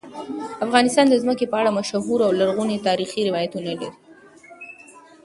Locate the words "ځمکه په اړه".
1.23-1.75